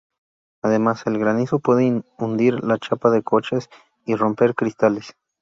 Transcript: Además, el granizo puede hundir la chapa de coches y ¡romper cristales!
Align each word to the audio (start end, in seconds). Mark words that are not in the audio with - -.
Además, 0.63 1.05
el 1.05 1.19
granizo 1.19 1.59
puede 1.59 2.01
hundir 2.17 2.63
la 2.63 2.79
chapa 2.79 3.11
de 3.11 3.21
coches 3.21 3.69
y 4.03 4.15
¡romper 4.15 4.55
cristales! 4.55 5.15